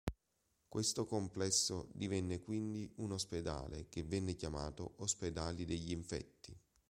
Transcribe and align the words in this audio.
Questo 0.67 1.05
complesso 1.05 1.87
divenne 1.93 2.41
quindi 2.41 2.91
un 2.95 3.11
ospedale 3.11 3.87
che 3.87 4.01
venne 4.01 4.33
chiamato 4.33 4.93
"Ospedale 4.95 5.63
degli 5.63 5.91
Infetti". 5.91 6.57